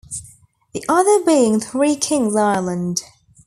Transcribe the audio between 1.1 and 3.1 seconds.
being Three Kings Islands.